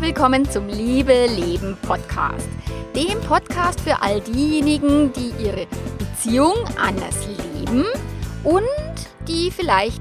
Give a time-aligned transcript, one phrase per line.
[0.00, 2.48] willkommen zum Liebe Leben Podcast.
[2.94, 5.66] Dem Podcast für all diejenigen, die ihre
[5.98, 7.84] Beziehung anders leben
[8.44, 8.62] und
[9.26, 10.00] die vielleicht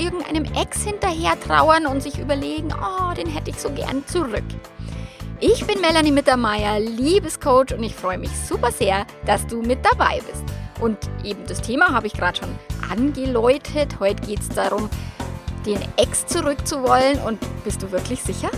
[0.00, 4.44] irgendeinem Ex hinterher trauern und sich überlegen, oh, den hätte ich so gern zurück.
[5.38, 10.20] Ich bin Melanie Mittermeier, Liebescoach und ich freue mich super sehr, dass du mit dabei
[10.26, 10.44] bist.
[10.80, 12.58] Und eben das Thema habe ich gerade schon
[12.90, 14.00] angeläutet.
[14.00, 14.90] Heute geht es darum,
[15.64, 17.20] den Ex zurückzuwollen.
[17.20, 18.50] Und bist du wirklich sicher?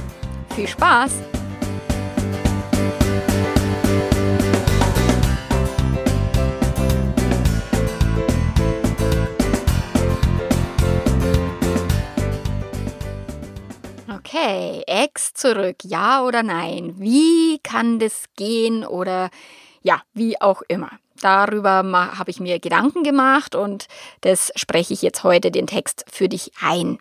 [0.54, 1.12] Viel Spaß!
[14.14, 16.94] Okay, Ex zurück, ja oder nein?
[16.98, 19.30] Wie kann das gehen oder
[19.82, 20.90] ja, wie auch immer?
[21.22, 21.82] Darüber
[22.18, 23.86] habe ich mir Gedanken gemacht und
[24.20, 26.98] das spreche ich jetzt heute den Text für dich ein.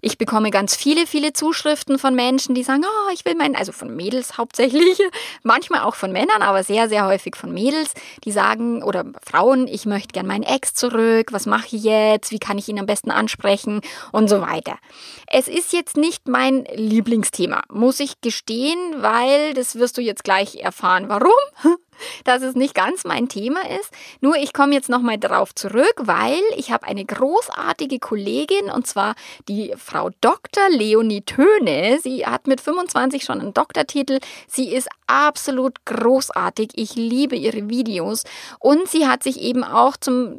[0.00, 3.72] Ich bekomme ganz viele, viele Zuschriften von Menschen, die sagen, oh, ich will meinen, also
[3.72, 4.98] von Mädels hauptsächlich,
[5.42, 9.86] manchmal auch von Männern, aber sehr, sehr häufig von Mädels, die sagen, oder Frauen, ich
[9.86, 13.10] möchte gern meinen Ex zurück, was mache ich jetzt, wie kann ich ihn am besten
[13.10, 13.80] ansprechen
[14.12, 14.78] und so weiter.
[15.26, 20.56] Es ist jetzt nicht mein Lieblingsthema, muss ich gestehen, weil das wirst du jetzt gleich
[20.56, 21.08] erfahren.
[21.08, 21.32] Warum?
[22.24, 23.90] dass es nicht ganz mein Thema ist.
[24.20, 29.14] Nur ich komme jetzt nochmal darauf zurück, weil ich habe eine großartige Kollegin und zwar
[29.48, 30.68] die Frau Dr.
[30.70, 31.98] Leonie Töne.
[32.02, 34.18] Sie hat mit 25 schon einen Doktortitel.
[34.46, 36.70] Sie ist absolut großartig.
[36.74, 38.24] Ich liebe ihre Videos
[38.60, 40.38] und sie hat sich eben auch zum,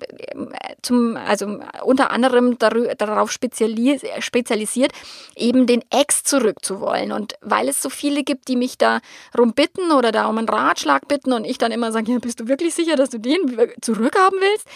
[0.81, 4.91] zum also unter anderem darauf spezialisiert,
[5.35, 7.11] eben den Ex zurückzuwollen.
[7.11, 11.07] Und weil es so viele gibt, die mich darum bitten oder da um einen Ratschlag
[11.07, 13.39] bitten und ich dann immer sage, ja, bist du wirklich sicher, dass du den
[13.81, 14.67] zurückhaben willst?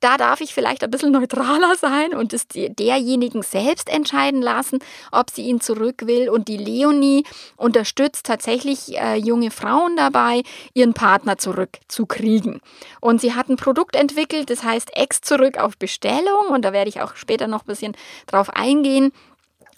[0.00, 4.78] Da darf ich vielleicht ein bisschen neutraler sein und es derjenigen selbst entscheiden lassen,
[5.12, 6.28] ob sie ihn zurück will.
[6.28, 7.24] Und die Leonie
[7.56, 10.42] unterstützt tatsächlich äh, junge Frauen dabei,
[10.74, 12.60] ihren Partner zurückzukriegen.
[13.00, 16.48] Und sie hat ein Produkt entwickelt, das heißt Ex zurück auf Bestellung.
[16.50, 17.96] Und da werde ich auch später noch ein bisschen
[18.26, 19.12] drauf eingehen.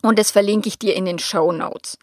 [0.02, 1.98] Und das verlinke ich dir in den Show Notes.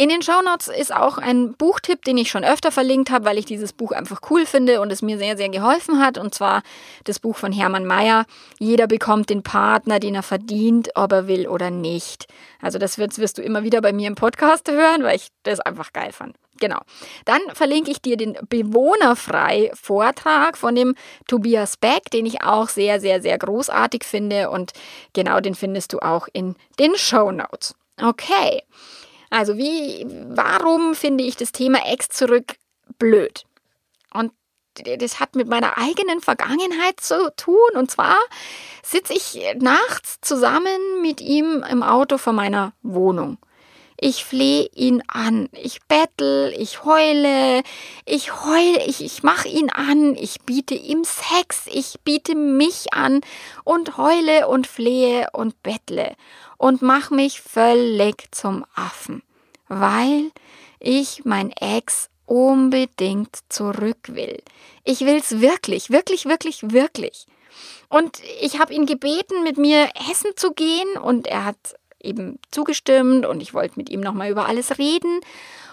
[0.00, 3.46] In den Shownotes ist auch ein Buchtipp, den ich schon öfter verlinkt habe, weil ich
[3.46, 6.18] dieses Buch einfach cool finde und es mir sehr, sehr geholfen hat.
[6.18, 6.62] Und zwar
[7.02, 8.24] das Buch von Hermann Mayer.
[8.60, 12.26] Jeder bekommt den Partner, den er verdient, ob er will oder nicht.
[12.62, 15.58] Also das wirst, wirst du immer wieder bei mir im Podcast hören, weil ich das
[15.58, 16.36] einfach geil fand.
[16.60, 16.78] Genau.
[17.24, 20.94] Dann verlinke ich dir den Bewohnerfrei Vortrag von dem
[21.26, 24.50] Tobias Beck, den ich auch sehr, sehr, sehr großartig finde.
[24.50, 24.74] Und
[25.12, 27.74] genau den findest du auch in den Show Notes.
[28.00, 28.62] Okay.
[29.30, 32.56] Also wie, warum finde ich das Thema Ex zurück
[32.98, 33.44] blöd?
[34.12, 34.32] Und
[34.82, 37.70] das hat mit meiner eigenen Vergangenheit zu tun.
[37.74, 38.16] Und zwar
[38.82, 43.38] sitze ich nachts zusammen mit ihm im Auto vor meiner Wohnung.
[44.00, 47.62] Ich flehe ihn an, ich bettel, ich heule,
[48.04, 53.22] ich heule, ich, ich mache ihn an, ich biete ihm Sex, ich biete mich an
[53.64, 56.14] und heule und flehe und bettle
[56.58, 59.24] und mache mich völlig zum Affen,
[59.66, 60.30] weil
[60.78, 64.40] ich mein Ex unbedingt zurück will.
[64.84, 67.26] Ich will's wirklich, wirklich, wirklich, wirklich.
[67.88, 73.26] Und ich habe ihn gebeten, mit mir essen zu gehen und er hat eben zugestimmt
[73.26, 75.20] und ich wollte mit ihm nochmal über alles reden.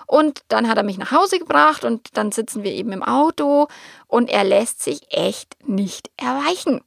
[0.08, 3.68] Und dann hat er mich nach Hause gebracht und dann sitzen wir eben im Auto
[4.08, 6.81] und er lässt sich echt nicht erweichen.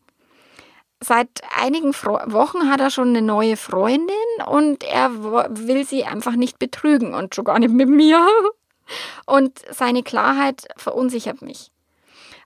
[1.01, 4.15] Seit einigen Wochen hat er schon eine neue Freundin
[4.47, 5.11] und er
[5.51, 8.27] will sie einfach nicht betrügen und schon gar nicht mit mir.
[9.27, 11.71] Und seine Klarheit verunsichert mich.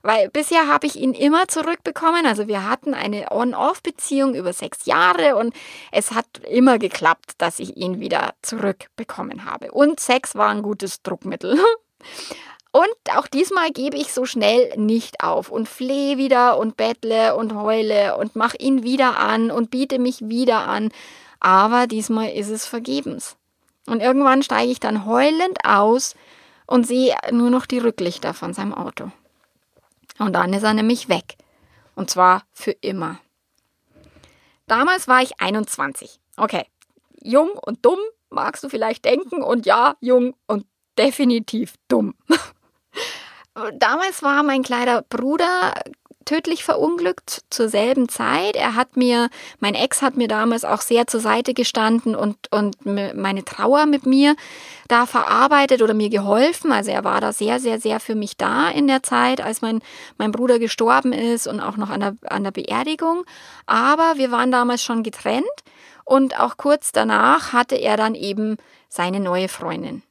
[0.05, 2.25] Weil bisher habe ich ihn immer zurückbekommen.
[2.25, 5.55] Also wir hatten eine On-Off-Beziehung über sechs Jahre und
[5.93, 9.71] es hat immer geklappt, dass ich ihn wieder zurückbekommen habe.
[9.71, 11.57] Und Sex war ein gutes Druckmittel.
[12.75, 17.53] Und auch diesmal gebe ich so schnell nicht auf und flehe wieder und bettle und
[17.53, 20.89] heule und mache ihn wieder an und biete mich wieder an.
[21.39, 23.37] Aber diesmal ist es vergebens.
[23.85, 26.15] Und irgendwann steige ich dann heulend aus
[26.65, 29.11] und sehe nur noch die Rücklichter von seinem Auto.
[30.19, 31.35] Und dann ist er nämlich weg.
[31.95, 33.19] Und zwar für immer.
[34.67, 36.19] Damals war ich 21.
[36.37, 36.65] Okay,
[37.21, 37.99] jung und dumm
[38.29, 39.43] magst du vielleicht denken.
[39.43, 40.65] Und ja, jung und
[40.97, 42.15] definitiv dumm.
[43.73, 45.73] Damals war mein kleiner Bruder
[46.25, 48.55] tödlich verunglückt zur selben Zeit.
[48.55, 49.29] Er hat mir,
[49.59, 54.05] mein Ex hat mir damals auch sehr zur Seite gestanden und, und meine Trauer mit
[54.05, 54.35] mir
[54.87, 56.71] da verarbeitet oder mir geholfen.
[56.71, 59.81] Also er war da sehr, sehr, sehr für mich da in der Zeit, als mein,
[60.17, 63.23] mein Bruder gestorben ist und auch noch an der, an der Beerdigung.
[63.65, 65.45] Aber wir waren damals schon getrennt
[66.05, 68.57] und auch kurz danach hatte er dann eben
[68.89, 70.03] seine neue Freundin.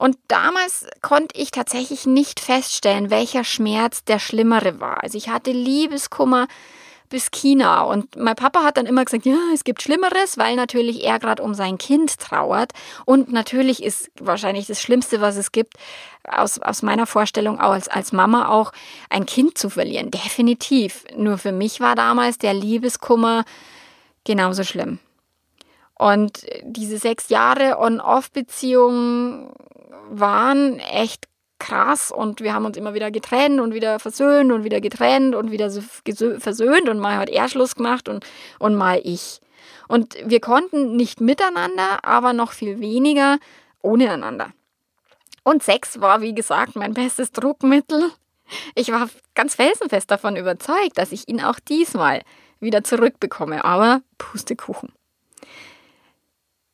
[0.00, 5.02] Und damals konnte ich tatsächlich nicht feststellen, welcher Schmerz der schlimmere war.
[5.02, 6.48] Also ich hatte Liebeskummer
[7.10, 7.82] bis China.
[7.82, 11.42] Und mein Papa hat dann immer gesagt, ja, es gibt Schlimmeres, weil natürlich er gerade
[11.42, 12.72] um sein Kind trauert.
[13.04, 15.74] Und natürlich ist wahrscheinlich das Schlimmste, was es gibt,
[16.26, 18.72] aus, aus meiner Vorstellung als, als Mama auch,
[19.10, 20.10] ein Kind zu verlieren.
[20.10, 21.04] Definitiv.
[21.14, 23.44] Nur für mich war damals der Liebeskummer
[24.24, 24.98] genauso schlimm.
[25.94, 29.52] Und diese sechs Jahre On-Off-Beziehung
[30.10, 31.26] waren echt
[31.58, 35.50] krass und wir haben uns immer wieder getrennt und wieder versöhnt und wieder getrennt und
[35.52, 38.26] wieder versöhnt und mal hat er Schluss gemacht und,
[38.58, 39.40] und mal ich.
[39.86, 43.38] Und wir konnten nicht miteinander, aber noch viel weniger
[43.82, 44.52] ohne einander.
[45.42, 48.10] Und Sex war, wie gesagt, mein bestes Druckmittel.
[48.74, 52.22] Ich war ganz felsenfest davon überzeugt, dass ich ihn auch diesmal
[52.58, 54.92] wieder zurückbekomme, aber Pustekuchen.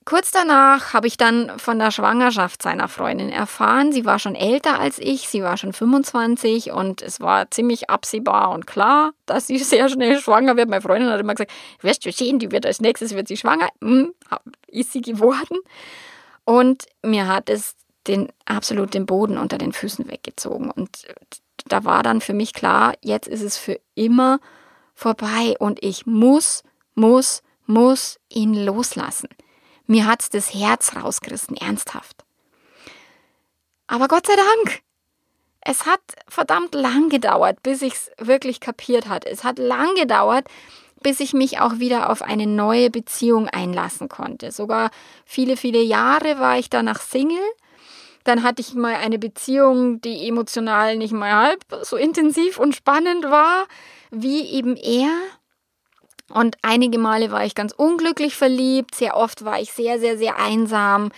[0.06, 3.90] Kurz danach habe ich dann von der Schwangerschaft seiner Freundin erfahren.
[3.90, 8.52] Sie war schon älter als ich, sie war schon 25 und es war ziemlich absehbar
[8.52, 10.68] und klar, dass sie sehr schnell schwanger wird.
[10.68, 11.50] Meine Freundin hat immer gesagt,
[11.80, 13.68] wirst du sehen, die wird als nächstes wird sie schwanger.
[13.82, 14.14] Hm,
[14.68, 15.58] ist sie geworden.
[16.44, 17.74] Und mir hat es
[18.06, 21.04] den absolut den Boden unter den Füßen weggezogen und
[21.66, 24.38] da war dann für mich klar, jetzt ist es für immer
[24.94, 26.62] vorbei und ich muss,
[26.94, 29.28] muss, muss ihn loslassen.
[29.86, 32.24] Mir hat's das Herz rausgerissen, ernsthaft.
[33.86, 34.82] Aber Gott sei Dank,
[35.60, 39.24] es hat verdammt lang gedauert, bis ich's wirklich kapiert hat.
[39.24, 40.46] Es hat lang gedauert,
[41.02, 44.50] bis ich mich auch wieder auf eine neue Beziehung einlassen konnte.
[44.50, 44.90] Sogar
[45.24, 47.38] viele, viele Jahre war ich danach Single.
[48.24, 53.24] Dann hatte ich mal eine Beziehung, die emotional nicht mal halb so intensiv und spannend
[53.24, 53.66] war
[54.10, 55.10] wie eben er.
[56.32, 60.36] Und einige Male war ich ganz unglücklich verliebt, sehr oft war ich sehr, sehr, sehr
[60.38, 61.10] einsam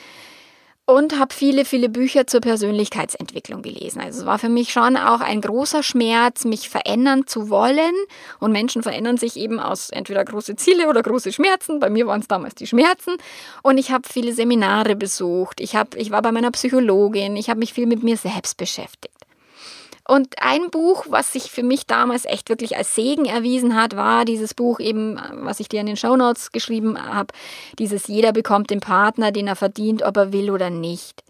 [0.89, 4.01] und habe viele, viele Bücher zur Persönlichkeitsentwicklung gelesen.
[4.01, 7.93] Also es war für mich schon auch ein großer Schmerz, mich verändern zu wollen.
[8.41, 11.79] Und Menschen verändern sich eben aus entweder große Ziele oder große Schmerzen.
[11.79, 13.19] Bei mir waren es damals die Schmerzen.
[13.63, 15.61] Und ich habe viele Seminare besucht.
[15.61, 17.37] Ich, hab, ich war bei meiner Psychologin.
[17.37, 19.18] Ich habe mich viel mit mir selbst beschäftigt.
[20.09, 24.25] Und ein Buch, was sich für mich damals echt wirklich als Segen erwiesen hat, war
[24.25, 27.35] dieses Buch eben, was ich dir in den Shownotes geschrieben habe,
[27.79, 31.23] dieses Jeder bekommt den Partner, den er verdient, ob er will oder nicht.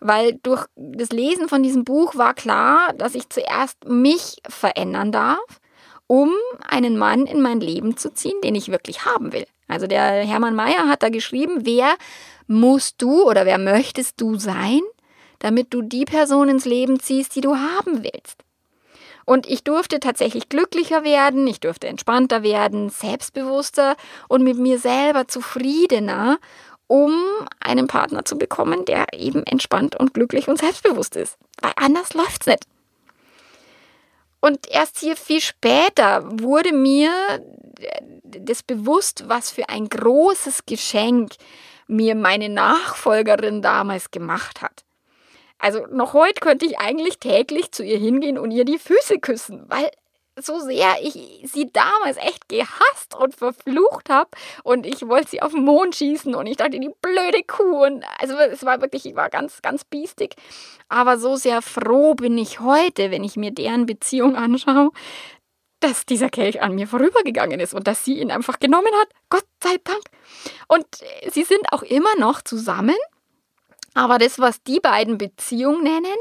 [0.00, 5.60] Weil durch das Lesen von diesem Buch war klar, dass ich zuerst mich verändern darf,
[6.08, 6.32] um
[6.68, 9.46] einen Mann in mein Leben zu ziehen, den ich wirklich haben will.
[9.68, 11.94] Also der Hermann Mayer hat da geschrieben, wer
[12.48, 14.80] musst du oder wer möchtest du sein,
[15.42, 18.44] damit du die Person ins Leben ziehst, die du haben willst.
[19.24, 23.96] Und ich durfte tatsächlich glücklicher werden, ich durfte entspannter werden, selbstbewusster
[24.28, 26.38] und mit mir selber zufriedener,
[26.86, 27.12] um
[27.60, 31.38] einen Partner zu bekommen, der eben entspannt und glücklich und selbstbewusst ist.
[31.60, 32.66] Weil anders läuft's nicht.
[34.40, 37.10] Und erst hier viel später wurde mir
[38.22, 41.32] das bewusst, was für ein großes Geschenk
[41.88, 44.84] mir meine Nachfolgerin damals gemacht hat.
[45.62, 49.64] Also noch heute könnte ich eigentlich täglich zu ihr hingehen und ihr die Füße küssen,
[49.68, 49.90] weil
[50.36, 51.12] so sehr ich
[51.44, 54.30] sie damals echt gehasst und verflucht habe
[54.64, 58.04] und ich wollte sie auf den Mond schießen und ich dachte, die blöde Kuh und
[58.18, 60.34] also es war wirklich, ich war ganz, ganz biestig.
[60.88, 64.90] Aber so sehr froh bin ich heute, wenn ich mir deren Beziehung anschaue,
[65.78, 69.08] dass dieser Kelch an mir vorübergegangen ist und dass sie ihn einfach genommen hat.
[69.28, 70.02] Gott sei Dank.
[70.66, 70.86] Und
[71.30, 72.96] sie sind auch immer noch zusammen.
[73.94, 76.16] Aber das, was die beiden Beziehung nennen,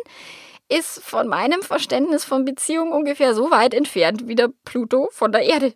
[0.70, 5.44] ist von meinem Verständnis von Beziehung ungefähr so weit entfernt wie der Pluto von der
[5.44, 5.74] Erde.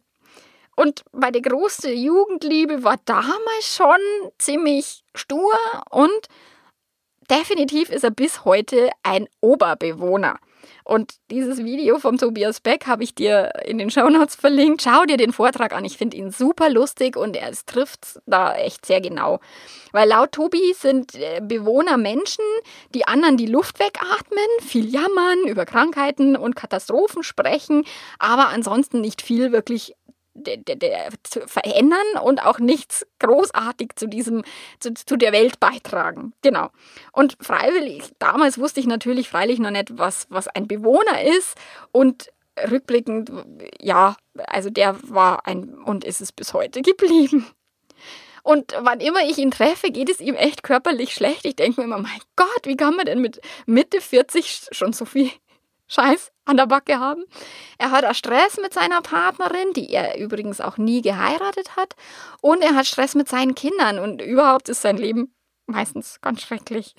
[0.76, 4.00] Und meine große Jugendliebe war damals schon
[4.38, 5.54] ziemlich stur
[5.90, 6.28] und
[7.30, 10.38] definitiv ist er bis heute ein Oberbewohner.
[10.84, 14.82] Und dieses Video vom Tobias Beck habe ich dir in den Shownotes verlinkt.
[14.82, 15.86] Schau dir den Vortrag an.
[15.86, 19.40] Ich finde ihn super lustig und er trifft da echt sehr genau.
[19.92, 22.44] Weil laut Tobi sind äh, Bewohner Menschen,
[22.94, 27.86] die anderen die Luft wegatmen, viel jammern, über Krankheiten und Katastrophen sprechen,
[28.20, 29.96] aber ansonsten nicht viel wirklich
[31.48, 34.44] verändern und auch nichts großartig zu diesem,
[34.80, 36.34] zu, zu der Welt beitragen.
[36.42, 36.70] Genau.
[37.12, 41.56] Und freiwillig, damals wusste ich natürlich freilich noch nicht, was, was ein Bewohner ist
[41.92, 42.32] und
[42.70, 43.32] rückblickend,
[43.80, 44.16] ja,
[44.48, 47.48] also der war ein und ist es bis heute geblieben.
[48.44, 51.46] Und wann immer ich ihn treffe, geht es ihm echt körperlich schlecht.
[51.46, 55.06] Ich denke mir immer, mein Gott, wie kann man denn mit Mitte 40 schon so
[55.06, 55.32] viel
[55.88, 57.24] Scheiß an der Backe haben.
[57.78, 61.96] Er hat auch Stress mit seiner Partnerin, die er übrigens auch nie geheiratet hat.
[62.42, 65.34] Und er hat Stress mit seinen Kindern und überhaupt ist sein Leben
[65.68, 66.96] meistens ganz schrecklich.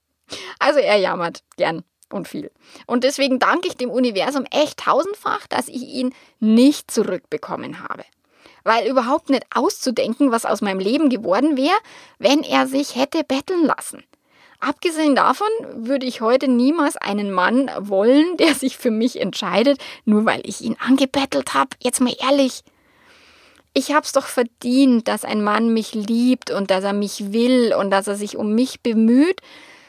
[0.58, 2.50] also er jammert gern und viel.
[2.86, 8.04] Und deswegen danke ich dem Universum echt tausendfach, dass ich ihn nicht zurückbekommen habe.
[8.64, 11.76] Weil überhaupt nicht auszudenken, was aus meinem Leben geworden wäre,
[12.18, 14.04] wenn er sich hätte betteln lassen.
[14.62, 20.24] Abgesehen davon würde ich heute niemals einen Mann wollen, der sich für mich entscheidet, nur
[20.24, 21.70] weil ich ihn angebettelt habe.
[21.80, 22.62] Jetzt mal ehrlich.
[23.74, 27.90] Ich hab's doch verdient, dass ein Mann mich liebt und dass er mich will und
[27.90, 29.40] dass er sich um mich bemüht,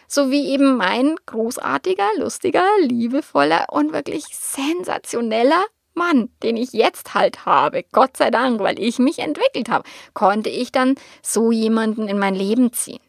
[0.08, 5.64] so wie eben mein großartiger, lustiger, liebevoller und wirklich sensationeller
[5.94, 7.86] Mann, den ich jetzt halt habe.
[7.92, 12.34] Gott sei Dank, weil ich mich entwickelt habe, konnte ich dann so jemanden in mein
[12.34, 13.02] Leben ziehen.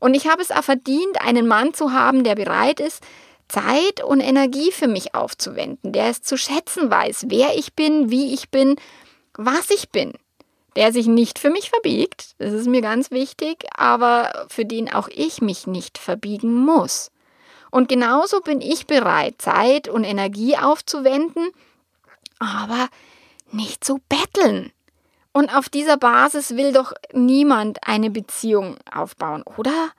[0.00, 3.02] Und ich habe es auch verdient, einen Mann zu haben, der bereit ist,
[3.48, 8.34] Zeit und Energie für mich aufzuwenden, der es zu schätzen weiß, wer ich bin, wie
[8.34, 8.76] ich bin
[9.38, 10.12] was ich bin,
[10.76, 15.08] der sich nicht für mich verbiegt, das ist mir ganz wichtig, aber für den auch
[15.08, 17.10] ich mich nicht verbiegen muss.
[17.70, 21.50] Und genauso bin ich bereit, Zeit und Energie aufzuwenden,
[22.40, 22.88] aber
[23.52, 24.72] nicht zu betteln.
[25.32, 29.90] Und auf dieser Basis will doch niemand eine Beziehung aufbauen, oder?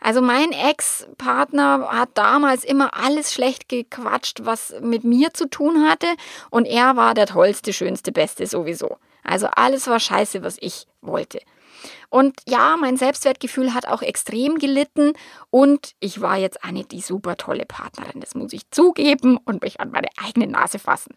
[0.00, 6.06] Also mein Ex-Partner hat damals immer alles schlecht gequatscht, was mit mir zu tun hatte.
[6.50, 8.98] Und er war der tollste, schönste, beste sowieso.
[9.24, 11.40] Also alles war scheiße, was ich wollte.
[12.10, 15.12] Und ja, mein Selbstwertgefühl hat auch extrem gelitten
[15.50, 18.20] und ich war jetzt eine die super tolle Partnerin.
[18.20, 21.14] Das muss ich zugeben und mich an meine eigene Nase fassen.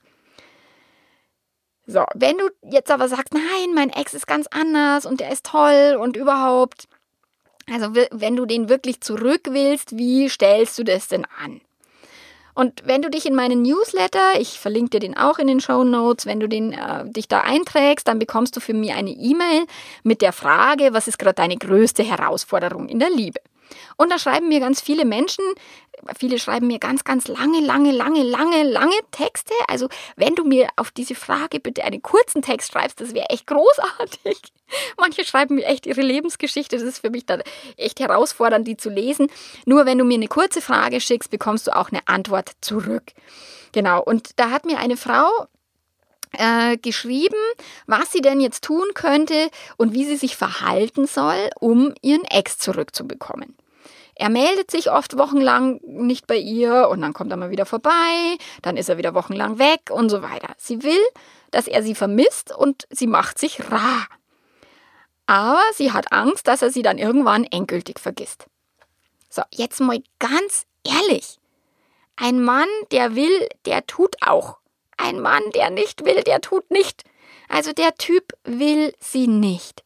[1.92, 5.46] So, wenn du jetzt aber sagst, nein, mein Ex ist ganz anders und der ist
[5.46, 6.88] toll und überhaupt,
[7.70, 11.60] also wenn du den wirklich zurück willst, wie stellst du das denn an?
[12.54, 15.84] Und wenn du dich in meinen Newsletter, ich verlinke dir den auch in den Show
[15.84, 19.66] Notes, wenn du den, äh, dich da einträgst, dann bekommst du für mich eine E-Mail
[20.04, 23.40] mit der Frage, was ist gerade deine größte Herausforderung in der Liebe?
[23.98, 25.44] Und da schreiben mir ganz viele Menschen,
[26.18, 29.54] viele schreiben mir ganz, ganz lange, lange, lange, lange, lange Texte.
[29.68, 33.48] Also wenn du mir auf diese Frage bitte einen kurzen Text schreibst, das wäre echt
[33.48, 34.42] großartig.
[34.98, 37.44] Manche schreiben mir echt ihre Lebensgeschichte, das ist für mich dann
[37.78, 39.28] echt herausfordernd, die zu lesen.
[39.66, 43.12] Nur wenn du mir eine kurze Frage schickst, bekommst du auch eine Antwort zurück.
[43.72, 45.48] Genau, und da hat mir eine Frau
[46.34, 47.36] äh, geschrieben,
[47.88, 52.58] was sie denn jetzt tun könnte und wie sie sich verhalten soll, um ihren Ex
[52.58, 53.56] zurückzubekommen.
[54.22, 58.38] Er meldet sich oft wochenlang nicht bei ihr und dann kommt er mal wieder vorbei,
[58.62, 60.54] dann ist er wieder wochenlang weg und so weiter.
[60.60, 61.02] Sie will,
[61.50, 64.06] dass er sie vermisst und sie macht sich rar.
[65.26, 68.46] Aber sie hat Angst, dass er sie dann irgendwann endgültig vergisst.
[69.28, 71.40] So, jetzt mal ganz ehrlich.
[72.16, 74.60] Ein Mann, der will, der tut auch.
[74.98, 77.06] Ein Mann, der nicht will, der tut nicht.
[77.50, 79.84] Also der Typ will sie nicht.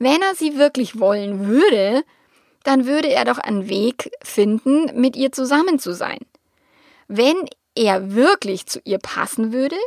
[0.00, 2.02] Wenn er sie wirklich wollen würde,
[2.68, 6.18] dann würde er doch einen Weg finden, mit ihr zusammen zu sein.
[7.06, 9.78] Wenn er wirklich zu ihr passen würde,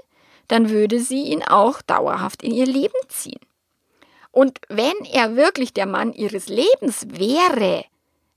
[0.47, 3.39] dann würde sie ihn auch dauerhaft in ihr Leben ziehen.
[4.31, 7.85] Und wenn er wirklich der Mann ihres Lebens wäre,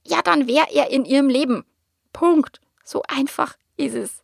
[0.06, 1.64] ja, dann wäre er in ihrem Leben.
[2.12, 2.60] Punkt.
[2.84, 4.22] So einfach ist es.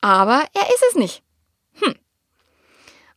[0.00, 1.24] Aber er ist es nicht.
[1.80, 1.96] Hm.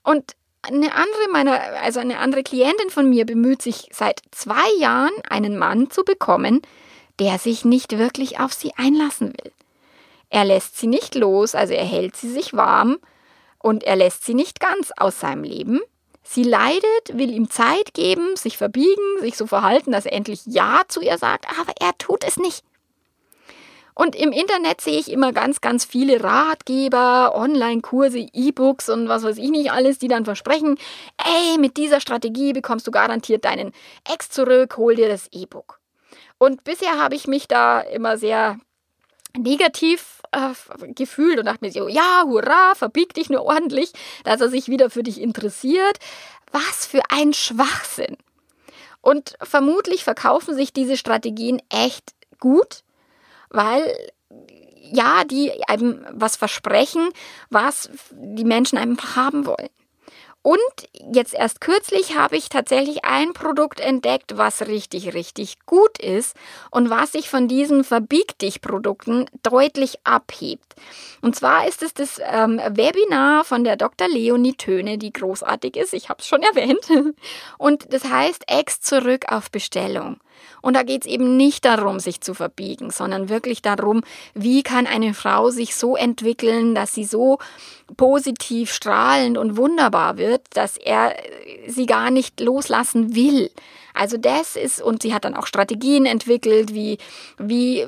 [0.02, 0.36] Und
[0.68, 5.58] eine andere meiner, also eine andere Klientin von mir bemüht sich seit zwei Jahren, einen
[5.58, 6.62] Mann zu bekommen,
[7.20, 9.52] der sich nicht wirklich auf sie einlassen will.
[10.30, 12.98] Er lässt sie nicht los, also er hält sie sich warm
[13.60, 15.82] und er lässt sie nicht ganz aus seinem Leben.
[16.24, 20.82] Sie leidet, will ihm Zeit geben, sich verbiegen, sich so verhalten, dass er endlich Ja
[20.88, 22.64] zu ihr sagt, aber er tut es nicht.
[23.96, 29.38] Und im Internet sehe ich immer ganz, ganz viele Ratgeber, Online-Kurse, E-Books und was weiß
[29.38, 30.78] ich nicht alles, die dann versprechen,
[31.18, 33.72] ey, mit dieser Strategie bekommst du garantiert deinen
[34.04, 35.80] Ex zurück, hol dir das E-Book.
[36.38, 38.60] Und bisher habe ich mich da immer sehr
[39.38, 40.54] negativ äh,
[40.94, 43.94] gefühlt und dachte mir so, ja, hurra, verbieg dich nur ordentlich,
[44.26, 46.00] dass er sich wieder für dich interessiert.
[46.52, 48.18] Was für ein Schwachsinn.
[49.02, 52.84] Und vermutlich verkaufen sich diese Strategien echt gut,
[53.50, 53.96] weil
[54.92, 57.10] ja, die einem was versprechen,
[57.50, 59.70] was die Menschen einfach haben wollen.
[60.46, 60.60] Und
[61.12, 66.36] jetzt erst kürzlich habe ich tatsächlich ein Produkt entdeckt, was richtig, richtig gut ist
[66.70, 70.76] und was sich von diesen Verbieg dich Produkten deutlich abhebt.
[71.24, 74.08] Und zwar ist es das ähm, Webinar von der Dr.
[74.08, 75.96] Leonie Töne, die großartig ist.
[75.96, 76.92] Ich habe es schon erwähnt.
[77.58, 80.20] Und das heißt Ex zurück auf Bestellung.
[80.62, 84.02] Und da geht es eben nicht darum, sich zu verbiegen, sondern wirklich darum,
[84.34, 87.40] wie kann eine Frau sich so entwickeln, dass sie so
[87.98, 91.16] positiv, strahlend und wunderbar wird, dass er
[91.68, 93.52] sie gar nicht loslassen will.
[93.94, 96.98] Also das ist, und sie hat dann auch Strategien entwickelt, wie,
[97.38, 97.86] wie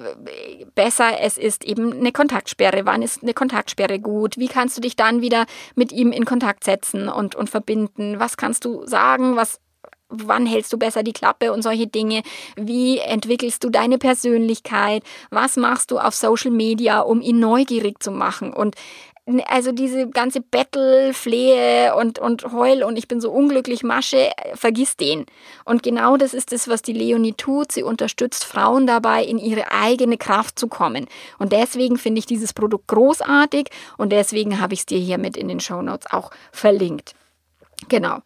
[0.74, 4.96] besser es ist, eben eine Kontaktsperre, wann ist eine Kontaktsperre gut, wie kannst du dich
[4.96, 9.60] dann wieder mit ihm in Kontakt setzen und, und verbinden, was kannst du sagen, was
[10.10, 12.24] wann hältst du besser die Klappe und solche Dinge,
[12.56, 18.12] wie entwickelst du deine Persönlichkeit, was machst du auf Social Media, um ihn neugierig zu
[18.12, 18.54] machen?
[18.54, 18.76] Und
[19.48, 24.96] also diese ganze Battle, Flehe und, und Heul und ich bin so unglücklich Masche, vergiss
[24.96, 25.26] den.
[25.66, 27.74] Und genau das ist es, was die Leonie tut.
[27.74, 31.08] Sie unterstützt Frauen dabei, in ihre eigene Kraft zu kommen.
[31.40, 35.36] Und deswegen finde ich dieses Produkt großartig und deswegen habe ich es dir hier mit
[35.36, 37.14] in den Show Notes auch verlinkt.
[37.90, 38.20] Genau.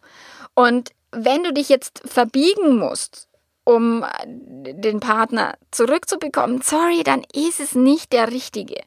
[0.54, 3.28] Und wenn du dich jetzt verbiegen musst,
[3.64, 8.82] um den Partner zurückzubekommen, sorry, dann ist es nicht der richtige.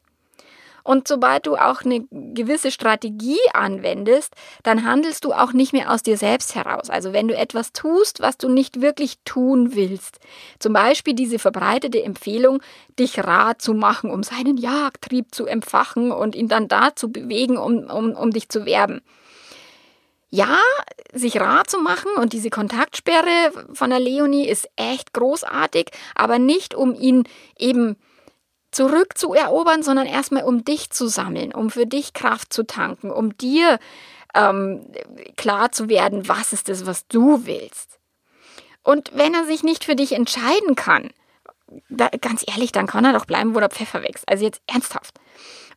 [0.86, 6.04] Und sobald du auch eine gewisse Strategie anwendest, dann handelst du auch nicht mehr aus
[6.04, 6.90] dir selbst heraus.
[6.90, 10.20] Also wenn du etwas tust, was du nicht wirklich tun willst.
[10.60, 12.62] Zum Beispiel diese verbreitete Empfehlung,
[13.00, 17.58] dich rar zu machen, um seinen Jagdtrieb zu empfachen und ihn dann da zu bewegen,
[17.58, 19.02] um, um, um dich zu werben
[20.28, 20.58] ja,
[21.12, 26.74] sich rar zu machen und diese Kontaktsperre von der Leonie ist echt großartig, aber nicht
[26.74, 27.24] um ihn
[27.58, 27.96] eben
[28.76, 33.78] zurückzuerobern, sondern erstmal um dich zu sammeln, um für dich Kraft zu tanken, um dir
[34.34, 34.86] ähm,
[35.38, 37.98] klar zu werden, was ist es, was du willst.
[38.82, 41.10] Und wenn er sich nicht für dich entscheiden kann,
[41.88, 44.28] da, ganz ehrlich, dann kann er doch bleiben, wo der Pfeffer wächst.
[44.28, 45.14] Also jetzt ernsthaft.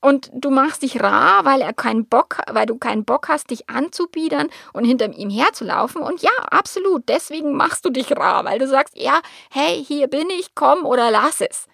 [0.02, 3.70] Und du machst dich rar, weil er keinen Bock, weil du keinen Bock hast, dich
[3.70, 6.02] anzubiedern und hinter ihm herzulaufen.
[6.02, 10.30] Und ja, absolut, deswegen machst du dich rar, weil du sagst, ja, hey, hier bin
[10.30, 11.68] ich, komm oder lass es.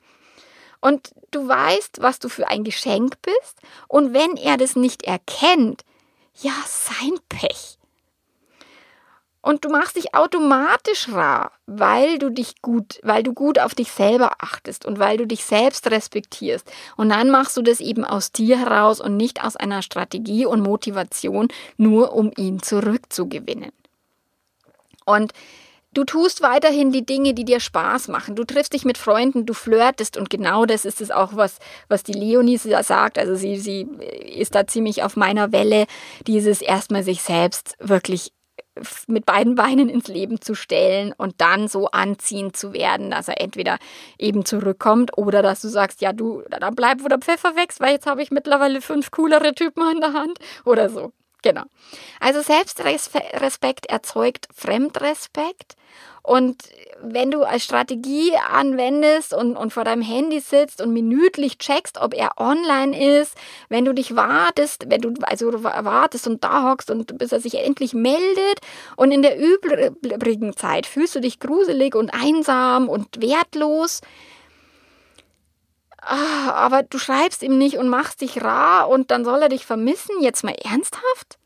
[0.85, 3.57] Und du weißt, was du für ein Geschenk bist.
[3.87, 5.83] Und wenn er das nicht erkennt,
[6.43, 7.79] ja, sein Pech.
[9.41, 13.91] Und du machst dich automatisch rar, weil du dich gut, weil du gut auf dich
[13.91, 16.71] selber achtest und weil du dich selbst respektierst.
[16.97, 20.61] Und dann machst du das eben aus dir heraus und nicht aus einer Strategie und
[20.61, 23.71] Motivation, nur um ihn zurückzugewinnen.
[25.03, 25.33] Und
[25.95, 28.35] Du tust weiterhin die Dinge, die dir Spaß machen.
[28.35, 32.03] Du triffst dich mit Freunden, du flirtest und genau das ist es auch, was, was
[32.03, 33.17] die Leonie sagt.
[33.17, 33.87] Also sie, sie
[34.35, 35.85] ist da ziemlich auf meiner Welle,
[36.27, 38.33] dieses erstmal sich selbst wirklich
[39.07, 43.39] mit beiden Beinen ins Leben zu stellen und dann so anziehen zu werden, dass er
[43.39, 43.77] entweder
[44.19, 47.93] eben zurückkommt oder dass du sagst, ja, du, dann bleib, wo der Pfeffer wächst, weil
[47.93, 51.13] jetzt habe ich mittlerweile fünf coolere Typen an der Hand oder so.
[51.45, 51.61] Genau.
[52.19, 55.75] Also Selbstrespekt erzeugt Fremdrespekt
[56.23, 56.63] und
[57.03, 62.15] wenn du als Strategie anwendest und, und vor deinem Handy sitzt und minütlich checkst, ob
[62.15, 63.35] er online ist,
[63.69, 67.59] wenn du dich wartest, wenn du also wartest und da hockst und bis er sich
[67.59, 68.61] endlich meldet
[68.95, 74.01] und in der übrigen Zeit fühlst du dich gruselig und einsam und wertlos,
[76.05, 79.65] ah, aber du schreibst ihm nicht und machst dich rar und dann soll er dich
[79.65, 81.37] vermissen, jetzt mal ernsthaft?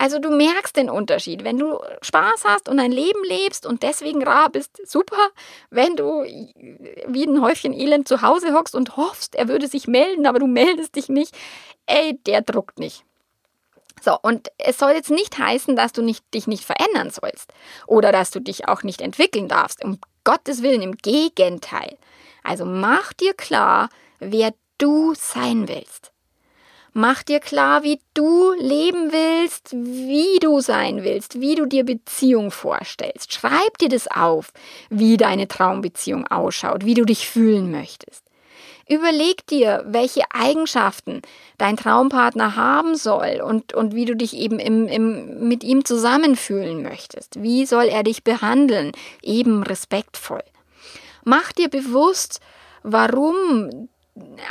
[0.00, 1.42] Also du merkst den Unterschied.
[1.42, 5.30] Wenn du Spaß hast und ein Leben lebst und deswegen rar bist, super.
[5.70, 10.26] Wenn du wie ein Häufchen Elend zu Hause hockst und hoffst, er würde sich melden,
[10.26, 11.36] aber du meldest dich nicht,
[11.86, 13.04] ey, der druckt nicht.
[14.00, 17.52] So, und es soll jetzt nicht heißen, dass du nicht, dich nicht verändern sollst
[17.88, 19.82] oder dass du dich auch nicht entwickeln darfst.
[19.84, 21.98] Um Gottes Willen, im Gegenteil.
[22.42, 26.12] Also mach dir klar, wer du sein willst.
[26.94, 32.50] Mach dir klar, wie du leben willst, wie du sein willst, wie du dir Beziehung
[32.50, 33.32] vorstellst.
[33.32, 34.52] Schreib dir das auf,
[34.88, 38.24] wie deine Traumbeziehung ausschaut, wie du dich fühlen möchtest.
[38.88, 41.20] Überleg dir, welche Eigenschaften
[41.58, 46.82] dein Traumpartner haben soll und, und wie du dich eben im, im, mit ihm zusammenfühlen
[46.82, 47.42] möchtest.
[47.42, 48.92] Wie soll er dich behandeln?
[49.22, 50.42] Eben respektvoll.
[51.24, 52.40] Mach dir bewusst,
[52.82, 53.88] warum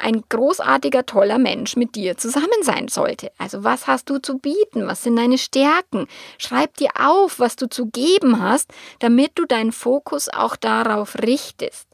[0.01, 3.31] ein großartiger, toller Mensch mit dir zusammen sein sollte.
[3.37, 4.87] Also was hast du zu bieten?
[4.87, 6.07] Was sind deine Stärken?
[6.37, 11.87] Schreib dir auf, was du zu geben hast, damit du deinen Fokus auch darauf richtest.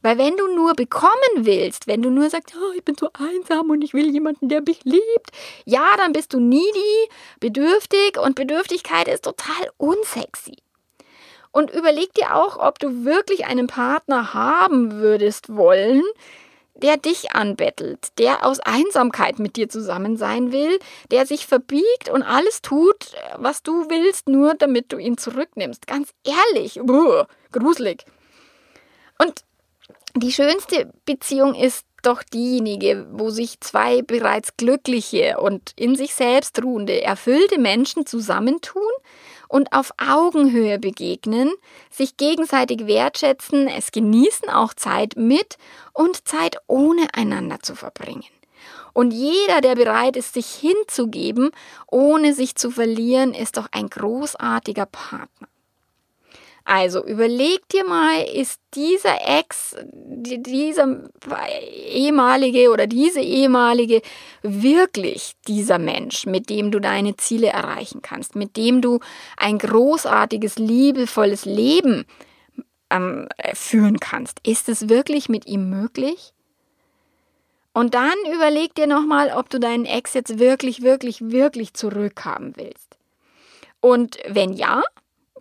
[0.00, 3.70] Weil wenn du nur bekommen willst, wenn du nur sagst, oh, ich bin so einsam
[3.70, 5.30] und ich will jemanden, der mich liebt,
[5.64, 7.08] ja, dann bist du needy,
[7.40, 10.54] bedürftig und Bedürftigkeit ist total unsexy.
[11.58, 16.04] Und überleg dir auch, ob du wirklich einen Partner haben würdest wollen,
[16.76, 20.78] der dich anbettelt, der aus Einsamkeit mit dir zusammen sein will,
[21.10, 25.88] der sich verbiegt und alles tut, was du willst, nur damit du ihn zurücknimmst.
[25.88, 28.04] Ganz ehrlich, buh, gruselig.
[29.20, 29.42] Und
[30.14, 36.62] die schönste Beziehung ist doch diejenige, wo sich zwei bereits glückliche und in sich selbst
[36.62, 38.92] ruhende, erfüllte Menschen zusammentun
[39.48, 41.50] und auf Augenhöhe begegnen,
[41.90, 45.58] sich gegenseitig wertschätzen, es genießen, auch Zeit mit
[45.92, 48.24] und Zeit ohne einander zu verbringen.
[48.92, 51.50] Und jeder, der bereit ist, sich hinzugeben,
[51.86, 55.48] ohne sich zu verlieren, ist doch ein großartiger Partner.
[56.68, 61.08] Also überleg dir mal, ist dieser Ex, dieser
[61.88, 64.02] ehemalige oder diese ehemalige
[64.42, 69.00] wirklich dieser Mensch, mit dem du deine Ziele erreichen kannst, mit dem du
[69.38, 72.04] ein großartiges, liebevolles Leben
[72.90, 74.38] ähm, führen kannst?
[74.46, 76.34] Ist es wirklich mit ihm möglich?
[77.72, 82.98] Und dann überleg dir nochmal, ob du deinen Ex jetzt wirklich, wirklich, wirklich zurückhaben willst.
[83.80, 84.82] Und wenn ja,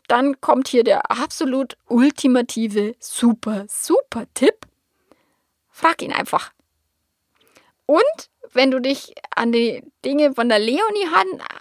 [0.07, 4.67] dann kommt hier der absolut ultimative, super, super Tipp.
[5.69, 6.51] Frag ihn einfach.
[7.85, 11.07] Und wenn du dich an die Dinge von der Leonie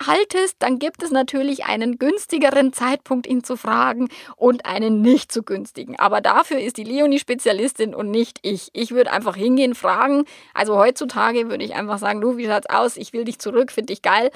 [0.07, 5.43] haltest, dann gibt es natürlich einen günstigeren Zeitpunkt, ihn zu fragen und einen nicht so
[5.43, 5.99] günstigen.
[5.99, 8.71] Aber dafür ist die Leonie Spezialistin und nicht ich.
[8.73, 10.25] Ich würde einfach hingehen, fragen.
[10.55, 12.97] Also heutzutage würde ich einfach sagen, du, wie schaut's aus?
[12.97, 14.31] Ich will dich zurück, finde dich geil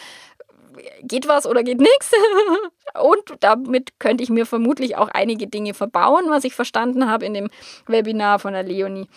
[1.03, 2.13] geht was oder geht nichts.
[3.01, 7.35] Und damit könnte ich mir vermutlich auch einige Dinge verbauen, was ich verstanden habe in
[7.35, 7.51] dem
[7.87, 9.09] Webinar von der Leonie.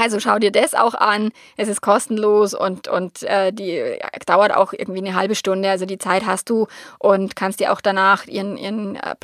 [0.00, 1.30] Also schau dir das auch an.
[1.56, 5.70] Es ist kostenlos und, und äh, die dauert auch irgendwie eine halbe Stunde.
[5.70, 6.66] Also die Zeit hast du
[6.98, 9.14] und kannst dir auch danach ihren, ihren äh,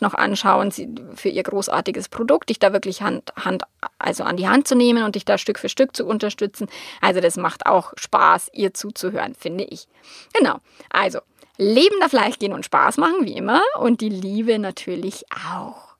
[0.00, 3.62] noch anschauen, sie, für ihr großartiges Produkt, dich da wirklich Hand, Hand,
[3.98, 6.68] also an die Hand zu nehmen und dich da Stück für Stück zu unterstützen.
[7.00, 9.88] Also das macht auch Spaß, ihr zuzuhören, finde ich.
[10.32, 10.58] Genau.
[10.90, 11.20] Also,
[11.56, 13.62] Leben darf leicht gehen und Spaß machen, wie immer.
[13.78, 15.90] Und die Liebe natürlich auch.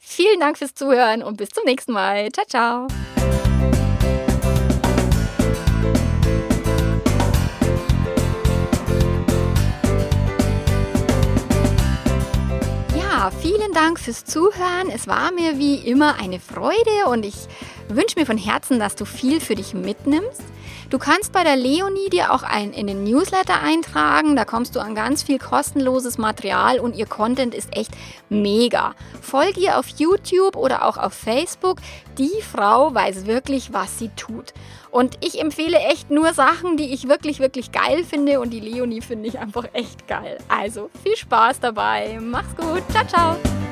[0.00, 2.30] Vielen Dank fürs Zuhören und bis zum nächsten Mal.
[2.30, 3.37] Ciao, ciao.
[13.30, 14.90] Vielen Dank fürs Zuhören.
[14.92, 17.34] Es war mir wie immer eine Freude und ich
[17.88, 20.42] wünsche mir von Herzen, dass du viel für dich mitnimmst.
[20.90, 24.36] Du kannst bei der Leonie dir auch ein, in den Newsletter eintragen.
[24.36, 27.90] Da kommst du an ganz viel kostenloses Material und ihr Content ist echt
[28.30, 28.94] mega.
[29.20, 31.78] Folge ihr auf YouTube oder auch auf Facebook.
[32.16, 34.54] Die Frau weiß wirklich, was sie tut.
[34.90, 38.40] Und ich empfehle echt nur Sachen, die ich wirklich, wirklich geil finde.
[38.40, 40.38] Und die Leonie finde ich einfach echt geil.
[40.48, 42.18] Also viel Spaß dabei.
[42.20, 42.82] Mach's gut.
[42.90, 43.67] Ciao, ciao.